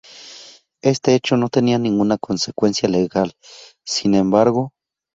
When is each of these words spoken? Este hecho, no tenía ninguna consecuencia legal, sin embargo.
Este 0.81 1.13
hecho, 1.13 1.37
no 1.37 1.49
tenía 1.49 1.77
ninguna 1.77 2.17
consecuencia 2.17 2.89
legal, 2.89 3.33
sin 3.83 4.15
embargo. 4.15 4.71